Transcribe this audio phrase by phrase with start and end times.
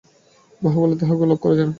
[0.61, 1.69] বাহুবলেও তাঁহাকে লাভ করা যায় না।